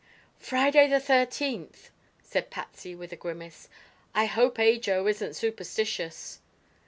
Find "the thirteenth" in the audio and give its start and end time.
0.87-1.91